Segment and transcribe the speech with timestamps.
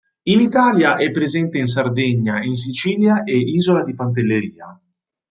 [0.29, 4.81] In Italia è presente in Sardegna, in Sicilia e isola di Pantelleria.